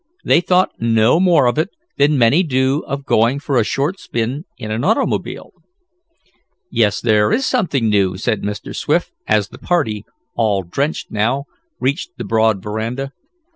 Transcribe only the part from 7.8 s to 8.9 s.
new," said Mr.